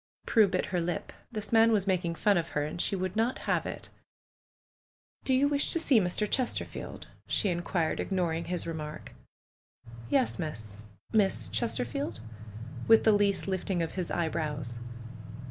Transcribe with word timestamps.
Prue 0.25 0.47
bit 0.47 0.65
her 0.73 0.81
lip. 0.81 1.13
This 1.31 1.51
man 1.51 1.71
was 1.71 1.85
making 1.85 2.15
fun 2.15 2.35
of 2.35 2.47
her, 2.57 2.65
and 2.65 2.81
she 2.81 2.95
would 2.95 3.15
not 3.15 3.37
have 3.45 3.67
it. 3.67 3.89
"Do 5.25 5.31
you 5.35 5.47
wish 5.47 5.69
to 5.73 5.79
see 5.79 5.99
Mr. 5.99 6.27
Chesterfield?" 6.27 7.07
she 7.27 7.53
inquired^ 7.53 7.99
ignoring 7.99 8.45
his 8.45 8.65
remark. 8.65 9.13
"Yes, 10.09 10.39
Miss— 10.39 10.81
Miss 11.13 11.49
Chesterfield?" 11.49 12.19
with 12.87 13.03
the 13.03 13.11
least 13.11 13.47
lift 13.47 13.69
ing 13.69 13.83
of 13.83 13.91
his 13.91 14.09
eyebrows. 14.09 14.79